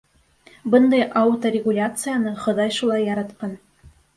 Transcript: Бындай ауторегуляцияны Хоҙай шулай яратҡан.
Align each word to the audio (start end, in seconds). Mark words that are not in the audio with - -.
Бындай 0.75 1.03
ауторегуляцияны 1.21 2.33
Хоҙай 2.47 2.75
шулай 2.81 3.07
яратҡан. 3.11 3.57